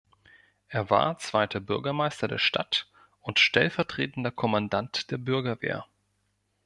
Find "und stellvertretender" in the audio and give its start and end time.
3.19-4.31